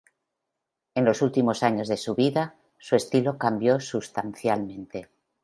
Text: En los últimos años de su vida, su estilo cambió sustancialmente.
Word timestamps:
En 0.95 1.05
los 1.05 1.21
últimos 1.21 1.61
años 1.61 1.87
de 1.87 1.95
su 1.95 2.15
vida, 2.15 2.55
su 2.79 2.95
estilo 2.95 3.37
cambió 3.37 3.79
sustancialmente. 3.79 5.09